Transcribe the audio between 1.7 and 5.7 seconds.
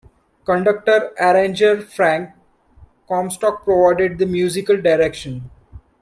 Frank Comstock provided the musical direction.